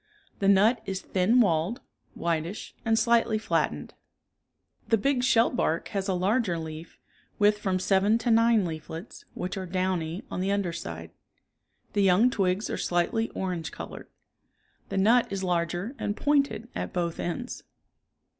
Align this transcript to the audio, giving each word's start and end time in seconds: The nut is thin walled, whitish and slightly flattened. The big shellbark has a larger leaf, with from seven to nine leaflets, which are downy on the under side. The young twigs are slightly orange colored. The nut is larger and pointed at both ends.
The 0.39 0.47
nut 0.47 0.81
is 0.87 0.99
thin 0.99 1.41
walled, 1.41 1.79
whitish 2.15 2.73
and 2.83 2.97
slightly 2.97 3.37
flattened. 3.37 3.93
The 4.87 4.97
big 4.97 5.21
shellbark 5.21 5.89
has 5.89 6.07
a 6.07 6.15
larger 6.15 6.57
leaf, 6.57 6.97
with 7.37 7.59
from 7.59 7.77
seven 7.77 8.17
to 8.17 8.31
nine 8.31 8.65
leaflets, 8.65 9.25
which 9.35 9.57
are 9.57 9.67
downy 9.67 10.23
on 10.31 10.39
the 10.41 10.51
under 10.51 10.73
side. 10.73 11.11
The 11.93 12.01
young 12.01 12.31
twigs 12.31 12.67
are 12.67 12.77
slightly 12.77 13.29
orange 13.35 13.71
colored. 13.71 14.07
The 14.89 14.97
nut 14.97 15.31
is 15.31 15.43
larger 15.43 15.93
and 15.99 16.17
pointed 16.17 16.67
at 16.73 16.93
both 16.93 17.19
ends. 17.19 17.61